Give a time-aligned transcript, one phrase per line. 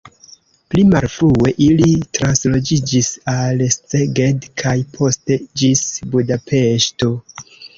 [0.73, 5.85] Pli malfrue ili transloĝiĝis al Szeged kaj poste ĝis
[6.17, 7.13] Budapeŝto.